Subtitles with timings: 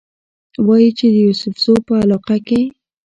[0.67, 2.61] وايي چې د يوسفزو پۀ علاقه کښې